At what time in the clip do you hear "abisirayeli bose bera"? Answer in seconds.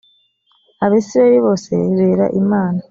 0.85-2.25